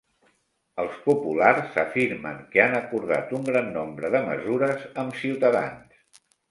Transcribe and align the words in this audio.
Els 0.83 0.95
populars 1.07 1.77
afirmen 1.83 2.41
que 2.55 2.65
han 2.65 2.75
acordat 2.81 3.37
un 3.41 3.47
gran 3.53 3.73
nombre 3.79 4.15
de 4.17 4.27
mesures 4.33 4.93
amb 5.05 5.25
Ciutadans 5.25 6.25